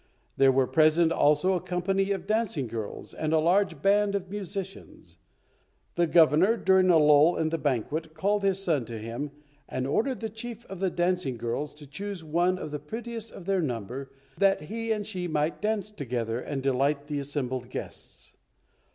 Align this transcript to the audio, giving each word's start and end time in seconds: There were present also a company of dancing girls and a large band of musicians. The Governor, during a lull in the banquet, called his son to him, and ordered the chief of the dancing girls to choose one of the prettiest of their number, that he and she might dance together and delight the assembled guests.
There 0.35 0.51
were 0.51 0.65
present 0.65 1.11
also 1.11 1.53
a 1.53 1.61
company 1.61 2.09
of 2.11 2.25
dancing 2.25 2.65
girls 2.65 3.13
and 3.13 3.33
a 3.33 3.37
large 3.37 3.83
band 3.83 4.15
of 4.15 4.31
musicians. 4.31 5.17
The 5.93 6.07
Governor, 6.07 6.57
during 6.57 6.89
a 6.89 6.97
lull 6.97 7.37
in 7.37 7.49
the 7.49 7.59
banquet, 7.59 8.15
called 8.15 8.41
his 8.41 8.57
son 8.57 8.83
to 8.85 8.97
him, 8.97 9.29
and 9.69 9.85
ordered 9.85 10.19
the 10.19 10.27
chief 10.29 10.65
of 10.65 10.79
the 10.79 10.89
dancing 10.89 11.37
girls 11.37 11.75
to 11.75 11.85
choose 11.85 12.23
one 12.23 12.57
of 12.57 12.71
the 12.71 12.79
prettiest 12.79 13.31
of 13.31 13.45
their 13.45 13.61
number, 13.61 14.11
that 14.39 14.61
he 14.61 14.91
and 14.91 15.05
she 15.05 15.27
might 15.27 15.61
dance 15.61 15.91
together 15.91 16.39
and 16.39 16.63
delight 16.63 17.05
the 17.05 17.19
assembled 17.19 17.69
guests. 17.69 18.33